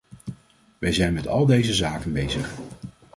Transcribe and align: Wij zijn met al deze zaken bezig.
Wij 0.77 0.93
zijn 0.93 1.13
met 1.13 1.27
al 1.27 1.45
deze 1.45 1.73
zaken 1.73 2.13
bezig. 2.13 2.53